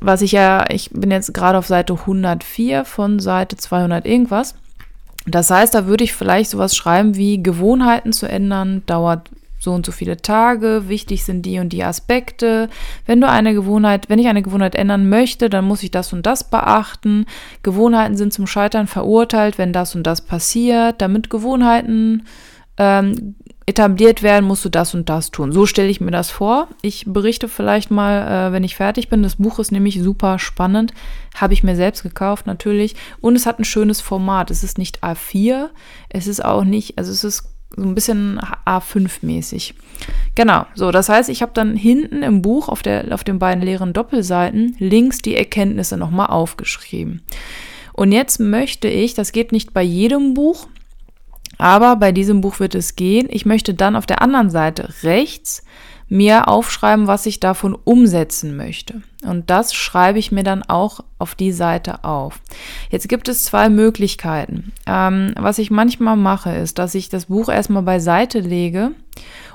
was 0.00 0.22
ich 0.22 0.32
ja, 0.32 0.64
ich 0.70 0.90
bin 0.90 1.10
jetzt 1.10 1.34
gerade 1.34 1.58
auf 1.58 1.66
Seite 1.66 1.94
104 1.94 2.84
von 2.84 3.18
Seite 3.18 3.56
200 3.56 4.06
irgendwas. 4.06 4.54
Das 5.26 5.50
heißt, 5.50 5.74
da 5.74 5.86
würde 5.86 6.04
ich 6.04 6.14
vielleicht 6.14 6.50
sowas 6.50 6.74
schreiben 6.74 7.16
wie 7.16 7.42
Gewohnheiten 7.42 8.12
zu 8.12 8.26
ändern, 8.26 8.82
dauert 8.86 9.30
so 9.58 9.72
und 9.72 9.84
so 9.84 9.92
viele 9.92 10.16
Tage, 10.16 10.88
wichtig 10.88 11.22
sind 11.24 11.44
die 11.44 11.58
und 11.58 11.68
die 11.74 11.84
Aspekte. 11.84 12.70
Wenn 13.04 13.20
du 13.20 13.28
eine 13.28 13.52
Gewohnheit, 13.52 14.08
wenn 14.08 14.18
ich 14.18 14.28
eine 14.28 14.42
Gewohnheit 14.42 14.74
ändern 14.74 15.10
möchte, 15.10 15.50
dann 15.50 15.66
muss 15.66 15.82
ich 15.82 15.90
das 15.90 16.14
und 16.14 16.24
das 16.24 16.44
beachten. 16.44 17.26
Gewohnheiten 17.62 18.16
sind 18.16 18.32
zum 18.32 18.46
Scheitern 18.46 18.86
verurteilt, 18.86 19.58
wenn 19.58 19.74
das 19.74 19.94
und 19.94 20.06
das 20.06 20.22
passiert. 20.22 21.02
Damit 21.02 21.28
Gewohnheiten 21.28 22.24
ähm, 22.78 23.34
etabliert 23.66 24.22
werden, 24.22 24.46
musst 24.46 24.64
du 24.64 24.68
das 24.68 24.94
und 24.94 25.08
das 25.08 25.30
tun. 25.30 25.52
So 25.52 25.66
stelle 25.66 25.88
ich 25.88 26.00
mir 26.00 26.10
das 26.10 26.30
vor. 26.30 26.68
Ich 26.82 27.04
berichte 27.06 27.48
vielleicht 27.48 27.90
mal, 27.90 28.48
äh, 28.48 28.52
wenn 28.52 28.64
ich 28.64 28.76
fertig 28.76 29.08
bin. 29.08 29.22
Das 29.22 29.36
Buch 29.36 29.58
ist 29.58 29.70
nämlich 29.70 30.02
super 30.02 30.38
spannend. 30.38 30.92
Habe 31.34 31.52
ich 31.52 31.62
mir 31.62 31.76
selbst 31.76 32.02
gekauft, 32.02 32.46
natürlich. 32.46 32.96
Und 33.20 33.36
es 33.36 33.46
hat 33.46 33.58
ein 33.58 33.64
schönes 33.64 34.00
Format. 34.00 34.50
Es 34.50 34.64
ist 34.64 34.78
nicht 34.78 35.04
A4. 35.04 35.68
Es 36.08 36.26
ist 36.26 36.44
auch 36.44 36.64
nicht, 36.64 36.98
also 36.98 37.12
es 37.12 37.22
ist 37.22 37.44
so 37.76 37.82
ein 37.82 37.94
bisschen 37.94 38.40
A5-mäßig. 38.66 39.74
Genau, 40.34 40.66
so, 40.74 40.90
das 40.90 41.08
heißt, 41.08 41.28
ich 41.28 41.42
habe 41.42 41.52
dann 41.54 41.76
hinten 41.76 42.22
im 42.22 42.42
Buch 42.42 42.68
auf, 42.68 42.82
der, 42.82 43.14
auf 43.14 43.22
den 43.22 43.38
beiden 43.38 43.62
leeren 43.62 43.92
Doppelseiten 43.92 44.74
links 44.78 45.18
die 45.18 45.36
Erkenntnisse 45.36 45.96
nochmal 45.96 46.26
aufgeschrieben. 46.26 47.22
Und 47.92 48.12
jetzt 48.12 48.40
möchte 48.40 48.88
ich, 48.88 49.14
das 49.14 49.32
geht 49.32 49.52
nicht 49.52 49.72
bei 49.72 49.82
jedem 49.82 50.34
Buch, 50.34 50.66
aber 51.60 51.96
bei 51.96 52.12
diesem 52.12 52.40
Buch 52.40 52.58
wird 52.58 52.74
es 52.74 52.96
gehen. 52.96 53.28
Ich 53.30 53.46
möchte 53.46 53.74
dann 53.74 53.96
auf 53.96 54.06
der 54.06 54.22
anderen 54.22 54.50
Seite 54.50 54.88
rechts 55.02 55.62
mir 56.08 56.48
aufschreiben, 56.48 57.06
was 57.06 57.24
ich 57.24 57.38
davon 57.38 57.78
umsetzen 57.84 58.56
möchte. 58.56 59.02
Und 59.22 59.48
das 59.48 59.74
schreibe 59.74 60.18
ich 60.18 60.32
mir 60.32 60.42
dann 60.42 60.64
auch 60.64 61.00
auf 61.18 61.36
die 61.36 61.52
Seite 61.52 62.02
auf. 62.04 62.40
Jetzt 62.90 63.08
gibt 63.08 63.28
es 63.28 63.44
zwei 63.44 63.68
Möglichkeiten. 63.68 64.72
Ähm, 64.86 65.32
was 65.38 65.58
ich 65.58 65.70
manchmal 65.70 66.16
mache, 66.16 66.50
ist, 66.50 66.78
dass 66.78 66.96
ich 66.96 67.10
das 67.10 67.26
Buch 67.26 67.48
erstmal 67.48 67.84
beiseite 67.84 68.40
lege 68.40 68.90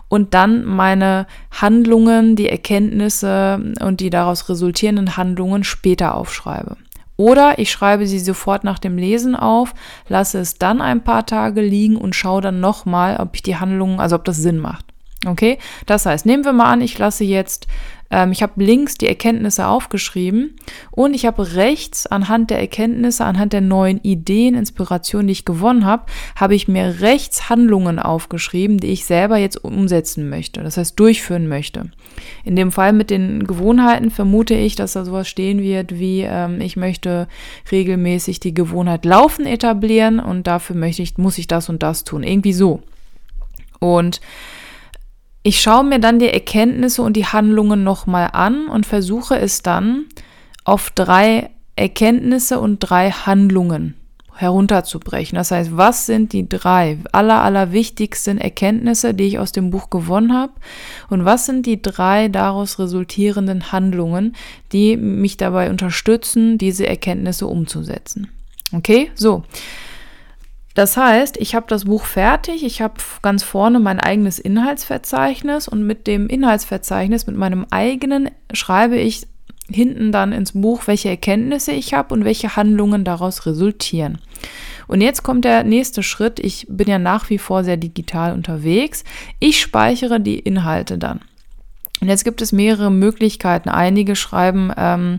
und 0.07 0.33
dann 0.33 0.63
meine 0.63 1.27
Handlungen, 1.51 2.38
die 2.38 2.50
Erkenntnisse 2.50 3.74
und 3.81 4.00
die 4.00 4.09
daraus 4.09 4.47
resultierenden 4.47 5.17
Handlungen 5.17 5.65
später 5.65 6.15
aufschreibe. 6.15 6.77
Oder 7.17 7.60
ich 7.60 7.72
schreibe 7.72 8.07
sie 8.07 8.19
sofort 8.19 8.63
nach 8.63 8.79
dem 8.79 8.98
Lesen 8.98 9.36
auf, 9.36 9.74
lasse 10.07 10.39
es 10.39 10.55
dann 10.55 10.81
ein 10.81 11.03
paar 11.03 11.25
Tage 11.25 11.62
liegen 11.62 11.95
und 11.95 12.15
schaue 12.15 12.41
dann 12.41 12.60
nochmal, 12.60 13.17
ob 13.17 13.36
ich 13.36 13.41
die 13.43 13.57
Handlungen, 13.57 14.00
also 14.00 14.15
ob 14.17 14.25
das 14.25 14.38
Sinn 14.38 14.57
macht. 14.57 14.86
Okay, 15.25 15.57
das 15.88 16.05
heißt, 16.05 16.25
nehmen 16.25 16.45
wir 16.45 16.53
mal 16.53 16.72
an, 16.72 16.81
ich 16.81 16.98
lasse 17.00 17.24
jetzt, 17.24 17.67
ähm, 18.12 18.31
ich 18.31 18.43
habe 18.43 18.63
links 18.63 18.95
die 18.95 19.07
Erkenntnisse 19.07 19.67
aufgeschrieben 19.67 20.55
und 20.91 21.13
ich 21.13 21.25
habe 21.25 21.55
rechts 21.55 22.07
anhand 22.07 22.50
der 22.50 22.59
Erkenntnisse, 22.59 23.25
anhand 23.25 23.53
der 23.53 23.62
neuen 23.62 24.00
Ideen, 24.01 24.55
Inspirationen, 24.55 25.27
die 25.27 25.33
ich 25.33 25.45
gewonnen 25.45 25.85
habe, 25.85 26.05
habe 26.35 26.55
ich 26.55 26.67
mir 26.67 27.01
rechts 27.01 27.50
Handlungen 27.50 28.00
aufgeschrieben, 28.00 28.77
die 28.77 28.88
ich 28.88 29.05
selber 29.05 29.38
jetzt 29.38 29.63
umsetzen 29.63 30.29
möchte, 30.29 30.62
das 30.62 30.77
heißt 30.77 31.00
durchführen 31.00 31.47
möchte. 31.47 31.91
In 32.43 32.55
dem 32.55 32.71
Fall 32.71 32.93
mit 32.93 33.09
den 33.09 33.45
Gewohnheiten 33.45 34.12
vermute 34.12 34.53
ich, 34.53 34.75
dass 34.75 34.93
da 34.93 35.05
sowas 35.05 35.27
stehen 35.27 35.62
wird 35.62 36.00
wie, 36.00 36.21
ähm, 36.21 36.62
ich 36.62 36.77
möchte 36.77 37.27
regelmäßig 37.71 38.39
die 38.39 38.53
Gewohnheit 38.53 39.05
Laufen 39.05 39.45
etablieren 39.45 40.19
und 40.19 40.47
dafür 40.47 40.75
möchte 40.75 41.01
ich, 41.01 41.17
muss 41.17 41.38
ich 41.38 41.47
das 41.47 41.69
und 41.69 41.83
das 41.83 42.03
tun, 42.03 42.24
irgendwie 42.24 42.53
so. 42.53 42.83
Und 43.79 44.21
ich 45.45 45.61
schaue 45.61 45.83
mir 45.83 45.99
dann 45.99 46.17
die 46.17 46.33
Erkenntnisse 46.33 47.03
und 47.03 47.15
die 47.15 47.27
Handlungen 47.27 47.83
nochmal 47.83 48.31
an 48.33 48.65
und 48.65 48.87
versuche 48.87 49.37
es 49.37 49.61
dann 49.61 50.05
auf 50.63 50.89
drei 50.89 51.51
Erkenntnisse 51.75 52.59
und 52.59 52.79
drei 52.79 53.11
Handlungen 53.11 53.93
herunterzubrechen. 54.33 55.35
Das 55.35 55.51
heißt, 55.51 55.77
was 55.77 56.07
sind 56.07 56.33
die 56.33 56.49
drei 56.49 56.97
aller, 57.11 57.43
aller 57.43 57.71
wichtigsten 57.71 58.39
Erkenntnisse, 58.39 59.13
die 59.13 59.25
ich 59.25 59.37
aus 59.37 59.51
dem 59.51 59.69
Buch 59.69 59.91
gewonnen 59.91 60.33
habe? 60.33 60.53
Und 61.11 61.25
was 61.25 61.45
sind 61.45 61.67
die 61.67 61.79
drei 61.79 62.27
daraus 62.27 62.79
resultierenden 62.79 63.71
Handlungen, 63.71 64.35
die 64.71 64.97
mich 64.97 65.37
dabei 65.37 65.69
unterstützen, 65.69 66.57
diese 66.57 66.87
Erkenntnisse 66.87 67.45
umzusetzen? 67.45 68.31
Okay, 68.73 69.11
so. 69.13 69.43
Das 70.75 70.98
heißt, 70.98 71.38
ich 71.38 71.55
habe 71.55 71.65
das 71.70 71.86
Buch 71.86 72.03
fertig, 72.03 72.63
ich 72.63 72.82
habe 72.82 72.96
ganz 73.22 73.44
vorne 73.44 73.79
mein 73.79 74.00
eigenes 74.00 74.39
Inhaltsverzeichnis 74.39 75.70
und 75.70 75.88
mit 75.88 76.05
dem 76.05 76.27
Inhaltsverzeichnis, 76.27 77.27
mit 77.27 77.38
meinem 77.38 77.65
eigenen, 77.72 78.29
schreibe 78.53 78.98
ich 78.98 79.25
hinten 79.72 80.12
dann 80.12 80.34
ins 80.34 80.51
Buch, 80.51 80.84
welche 80.86 81.10
Erkenntnisse 81.10 81.72
ich 81.72 81.94
habe 81.94 82.13
und 82.13 82.25
welche 82.25 82.58
Handlungen 82.58 83.05
daraus 83.05 83.46
resultieren. 83.46 84.20
Und 84.88 85.01
jetzt 85.01 85.24
kommt 85.24 85.46
der 85.46 85.63
nächste 85.63 86.03
Schritt. 86.03 86.39
Ich 86.39 86.67
bin 86.70 86.88
ja 86.88 87.00
nach 87.00 87.29
wie 87.29 87.39
vor 87.39 87.63
sehr 87.63 87.77
digital 87.77 88.34
unterwegs. 88.34 89.03
Ich 89.39 89.60
speichere 89.60 90.20
die 90.20 90.38
Inhalte 90.38 90.98
dann. 90.98 91.22
Und 92.01 92.10
jetzt 92.10 92.25
gibt 92.25 92.41
es 92.41 92.51
mehrere 92.51 92.91
Möglichkeiten. 92.91 93.70
Einige 93.70 94.15
schreiben 94.15 94.72
ähm, 94.77 95.17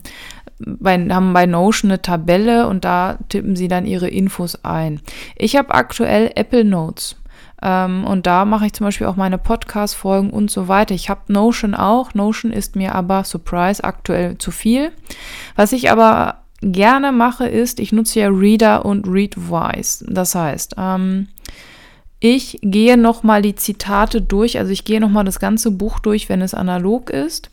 bei, 0.58 0.98
haben 1.08 1.32
bei 1.32 1.46
Notion 1.46 1.90
eine 1.90 2.02
Tabelle 2.02 2.68
und 2.68 2.84
da 2.84 3.18
tippen 3.28 3.56
sie 3.56 3.68
dann 3.68 3.86
ihre 3.86 4.08
Infos 4.08 4.64
ein. 4.64 5.00
Ich 5.36 5.56
habe 5.56 5.74
aktuell 5.74 6.32
Apple 6.34 6.64
Notes. 6.64 7.16
Ähm, 7.62 8.04
und 8.04 8.26
da 8.26 8.44
mache 8.44 8.66
ich 8.66 8.72
zum 8.72 8.86
Beispiel 8.86 9.06
auch 9.06 9.16
meine 9.16 9.38
Podcast-Folgen 9.38 10.30
und 10.30 10.50
so 10.50 10.68
weiter. 10.68 10.94
Ich 10.94 11.08
habe 11.08 11.32
Notion 11.32 11.74
auch. 11.74 12.14
Notion 12.14 12.52
ist 12.52 12.76
mir 12.76 12.94
aber, 12.94 13.24
Surprise, 13.24 13.82
aktuell 13.82 14.38
zu 14.38 14.50
viel. 14.50 14.92
Was 15.54 15.72
ich 15.72 15.90
aber 15.90 16.42
gerne 16.60 17.12
mache, 17.12 17.46
ist, 17.46 17.80
ich 17.80 17.92
nutze 17.92 18.20
ja 18.20 18.28
Reader 18.28 18.84
und 18.84 19.06
Readwise. 19.08 20.04
Das 20.08 20.34
heißt, 20.34 20.74
ähm, 20.78 21.28
ich 22.20 22.58
gehe 22.62 22.96
nochmal 22.96 23.42
die 23.42 23.54
Zitate 23.54 24.22
durch, 24.22 24.58
also 24.58 24.72
ich 24.72 24.84
gehe 24.84 25.00
nochmal 25.00 25.24
das 25.24 25.38
ganze 25.38 25.70
Buch 25.70 25.98
durch, 25.98 26.28
wenn 26.28 26.40
es 26.40 26.54
analog 26.54 27.10
ist 27.10 27.50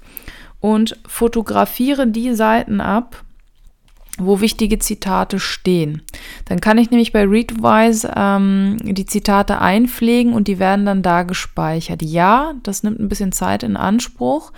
und 0.63 0.97
fotografiere 1.05 2.07
die 2.07 2.33
Seiten 2.33 2.79
ab, 2.79 3.25
wo 4.17 4.39
wichtige 4.39 4.79
Zitate 4.79 5.37
stehen. 5.37 6.03
Dann 6.45 6.61
kann 6.61 6.77
ich 6.77 6.89
nämlich 6.89 7.11
bei 7.11 7.25
Readwise 7.25 8.09
ähm, 8.15 8.77
die 8.81 9.05
Zitate 9.05 9.59
einpflegen 9.59 10.31
und 10.31 10.47
die 10.47 10.59
werden 10.59 10.85
dann 10.85 11.01
da 11.01 11.23
gespeichert. 11.23 12.01
Ja, 12.01 12.53
das 12.63 12.81
nimmt 12.81 13.01
ein 13.01 13.09
bisschen 13.09 13.33
Zeit 13.33 13.63
in 13.63 13.75
Anspruch, 13.75 14.53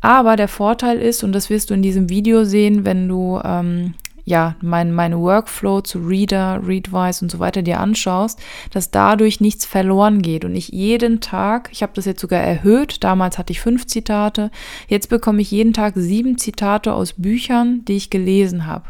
aber 0.00 0.36
der 0.36 0.48
Vorteil 0.48 0.98
ist, 0.98 1.22
und 1.22 1.32
das 1.32 1.50
wirst 1.50 1.68
du 1.68 1.74
in 1.74 1.82
diesem 1.82 2.08
Video 2.08 2.44
sehen, 2.44 2.86
wenn 2.86 3.06
du 3.06 3.38
ähm, 3.44 3.92
ja, 4.24 4.56
mein, 4.60 4.92
mein 4.92 5.18
Workflow 5.18 5.80
zu 5.80 5.98
Reader, 5.98 6.60
Readwise 6.66 7.24
und 7.24 7.30
so 7.30 7.38
weiter 7.38 7.62
dir 7.62 7.80
anschaust, 7.80 8.40
dass 8.70 8.90
dadurch 8.90 9.40
nichts 9.40 9.64
verloren 9.64 10.22
geht 10.22 10.44
und 10.44 10.54
ich 10.54 10.68
jeden 10.68 11.20
Tag, 11.20 11.68
ich 11.72 11.82
habe 11.82 11.92
das 11.94 12.04
jetzt 12.04 12.20
sogar 12.20 12.40
erhöht, 12.40 13.02
damals 13.04 13.38
hatte 13.38 13.52
ich 13.52 13.60
fünf 13.60 13.86
Zitate, 13.86 14.50
jetzt 14.88 15.08
bekomme 15.08 15.42
ich 15.42 15.50
jeden 15.50 15.72
Tag 15.72 15.94
sieben 15.96 16.38
Zitate 16.38 16.92
aus 16.92 17.14
Büchern, 17.14 17.84
die 17.86 17.96
ich 17.96 18.10
gelesen 18.10 18.66
habe. 18.66 18.84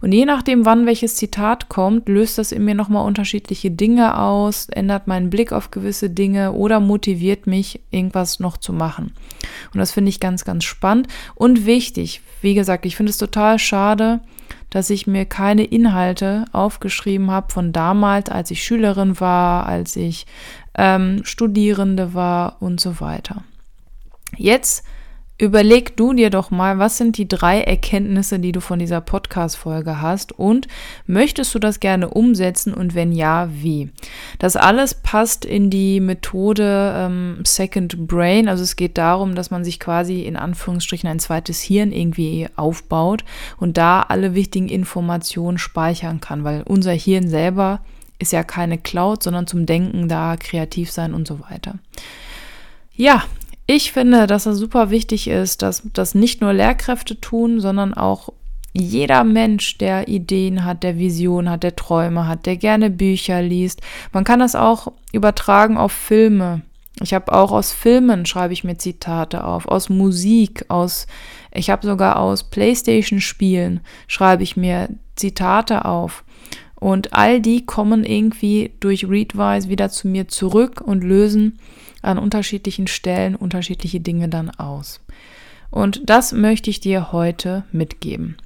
Und 0.00 0.12
je 0.12 0.24
nachdem, 0.24 0.64
wann 0.64 0.86
welches 0.86 1.16
Zitat 1.16 1.68
kommt, 1.68 2.08
löst 2.08 2.38
das 2.38 2.52
in 2.52 2.64
mir 2.64 2.74
nochmal 2.74 3.06
unterschiedliche 3.06 3.70
Dinge 3.70 4.18
aus, 4.18 4.68
ändert 4.68 5.06
meinen 5.06 5.30
Blick 5.30 5.52
auf 5.52 5.70
gewisse 5.70 6.10
Dinge 6.10 6.52
oder 6.52 6.80
motiviert 6.80 7.46
mich, 7.46 7.80
irgendwas 7.90 8.40
noch 8.40 8.56
zu 8.56 8.72
machen. 8.72 9.12
Und 9.72 9.78
das 9.80 9.92
finde 9.92 10.10
ich 10.10 10.20
ganz, 10.20 10.44
ganz 10.44 10.64
spannend 10.64 11.08
und 11.34 11.66
wichtig. 11.66 12.22
Wie 12.40 12.54
gesagt, 12.54 12.86
ich 12.86 12.96
finde 12.96 13.10
es 13.10 13.18
total 13.18 13.58
schade, 13.58 14.20
dass 14.70 14.90
ich 14.90 15.06
mir 15.06 15.24
keine 15.24 15.64
Inhalte 15.64 16.44
aufgeschrieben 16.52 17.30
habe 17.30 17.52
von 17.52 17.72
damals, 17.72 18.28
als 18.30 18.50
ich 18.50 18.62
Schülerin 18.62 19.18
war, 19.18 19.66
als 19.66 19.96
ich 19.96 20.26
ähm, 20.76 21.22
Studierende 21.24 22.14
war 22.14 22.58
und 22.60 22.80
so 22.80 23.00
weiter. 23.00 23.42
Jetzt 24.36 24.84
Überleg 25.40 25.96
du 25.96 26.14
dir 26.14 26.30
doch 26.30 26.50
mal, 26.50 26.80
was 26.80 26.98
sind 26.98 27.16
die 27.16 27.28
drei 27.28 27.60
Erkenntnisse, 27.60 28.40
die 28.40 28.50
du 28.50 28.60
von 28.60 28.80
dieser 28.80 29.00
Podcast-Folge 29.00 30.02
hast 30.02 30.36
und 30.36 30.66
möchtest 31.06 31.54
du 31.54 31.60
das 31.60 31.78
gerne 31.78 32.10
umsetzen 32.10 32.74
und 32.74 32.96
wenn 32.96 33.12
ja, 33.12 33.48
wie? 33.52 33.88
Das 34.40 34.56
alles 34.56 34.94
passt 34.94 35.44
in 35.44 35.70
die 35.70 36.00
Methode 36.00 36.92
ähm, 36.96 37.42
Second 37.44 38.08
Brain. 38.08 38.48
Also 38.48 38.64
es 38.64 38.74
geht 38.74 38.98
darum, 38.98 39.36
dass 39.36 39.52
man 39.52 39.62
sich 39.62 39.78
quasi 39.78 40.22
in 40.22 40.34
Anführungsstrichen 40.34 41.08
ein 41.08 41.20
zweites 41.20 41.60
Hirn 41.60 41.92
irgendwie 41.92 42.48
aufbaut 42.56 43.24
und 43.58 43.76
da 43.78 44.00
alle 44.00 44.34
wichtigen 44.34 44.68
Informationen 44.68 45.58
speichern 45.58 46.20
kann, 46.20 46.42
weil 46.42 46.64
unser 46.64 46.92
Hirn 46.92 47.28
selber 47.28 47.80
ist 48.18 48.32
ja 48.32 48.42
keine 48.42 48.76
Cloud, 48.76 49.22
sondern 49.22 49.46
zum 49.46 49.66
Denken 49.66 50.08
da, 50.08 50.36
kreativ 50.36 50.90
sein 50.90 51.14
und 51.14 51.28
so 51.28 51.38
weiter. 51.48 51.74
Ja, 52.96 53.22
ich 53.70 53.92
finde, 53.92 54.26
dass 54.26 54.46
es 54.46 54.56
super 54.58 54.88
wichtig 54.88 55.28
ist, 55.28 55.60
dass 55.60 55.82
das 55.92 56.14
nicht 56.14 56.40
nur 56.40 56.54
Lehrkräfte 56.54 57.20
tun, 57.20 57.60
sondern 57.60 57.92
auch 57.92 58.30
jeder 58.72 59.24
Mensch, 59.24 59.76
der 59.76 60.08
Ideen 60.08 60.64
hat, 60.64 60.82
der 60.82 60.96
Vision 60.96 61.50
hat, 61.50 61.64
der 61.64 61.76
Träume 61.76 62.26
hat, 62.26 62.46
der 62.46 62.56
gerne 62.56 62.88
Bücher 62.88 63.42
liest. 63.42 63.82
Man 64.12 64.24
kann 64.24 64.40
das 64.40 64.54
auch 64.54 64.92
übertragen 65.12 65.76
auf 65.76 65.92
Filme. 65.92 66.62
Ich 67.02 67.12
habe 67.12 67.30
auch 67.30 67.52
aus 67.52 67.72
Filmen 67.72 68.24
schreibe 68.24 68.54
ich 68.54 68.64
mir 68.64 68.78
Zitate 68.78 69.44
auf, 69.44 69.68
aus 69.68 69.90
Musik, 69.90 70.64
aus 70.68 71.06
ich 71.52 71.68
habe 71.68 71.86
sogar 71.86 72.18
aus 72.18 72.44
PlayStation 72.44 73.20
Spielen 73.20 73.80
schreibe 74.06 74.44
ich 74.44 74.56
mir 74.56 74.88
Zitate 75.14 75.84
auf. 75.84 76.24
Und 76.74 77.12
all 77.12 77.40
die 77.42 77.66
kommen 77.66 78.02
irgendwie 78.04 78.72
durch 78.80 79.06
Readwise 79.06 79.68
wieder 79.68 79.90
zu 79.90 80.08
mir 80.08 80.28
zurück 80.28 80.80
und 80.80 81.04
lösen 81.04 81.58
an 82.08 82.18
unterschiedlichen 82.18 82.86
Stellen 82.86 83.36
unterschiedliche 83.36 84.00
Dinge 84.00 84.28
dann 84.28 84.50
aus. 84.50 85.00
Und 85.70 86.02
das 86.08 86.32
möchte 86.32 86.70
ich 86.70 86.80
dir 86.80 87.12
heute 87.12 87.64
mitgeben. 87.72 88.36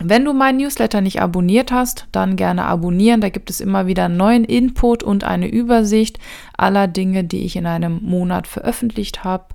Wenn 0.00 0.24
du 0.24 0.32
meinen 0.32 0.58
Newsletter 0.58 1.00
nicht 1.00 1.20
abonniert 1.20 1.70
hast, 1.70 2.06
dann 2.12 2.36
gerne 2.36 2.64
abonnieren. 2.64 3.20
Da 3.20 3.28
gibt 3.28 3.50
es 3.50 3.60
immer 3.60 3.86
wieder 3.86 4.08
neuen 4.08 4.44
Input 4.44 5.02
und 5.02 5.22
eine 5.22 5.48
Übersicht 5.48 6.18
aller 6.56 6.88
Dinge, 6.88 7.24
die 7.24 7.44
ich 7.44 7.56
in 7.56 7.66
einem 7.66 8.02
Monat 8.02 8.46
veröffentlicht 8.46 9.22
habe. 9.22 9.46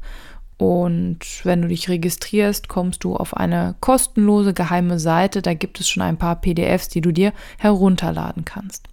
Und 0.58 1.20
wenn 1.44 1.62
du 1.62 1.68
dich 1.68 1.88
registrierst, 1.88 2.68
kommst 2.68 3.04
du 3.04 3.16
auf 3.16 3.38
eine 3.38 3.76
kostenlose 3.80 4.56
geheime 4.56 5.00
Seite. 5.00 5.44
Da 5.44 5.54
gibt 5.54 5.80
es 5.80 5.88
schon 5.88 6.02
ein 6.02 6.18
paar 6.18 6.42
PDFs, 6.42 6.90
die 6.90 7.02
du 7.02 7.12
dir 7.12 7.32
herunterladen 7.60 8.44
kannst. 8.44 8.88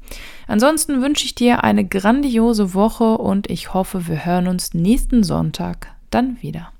Ansonsten 0.46 1.00
wünsche 1.00 1.24
ich 1.24 1.34
dir 1.34 1.64
eine 1.64 1.86
grandiose 1.86 2.74
Woche 2.74 3.16
und 3.16 3.48
ich 3.48 3.72
hoffe, 3.72 4.06
wir 4.08 4.26
hören 4.26 4.46
uns 4.46 4.74
nächsten 4.74 5.24
Sonntag 5.24 5.94
dann 6.10 6.36
wieder. 6.42 6.73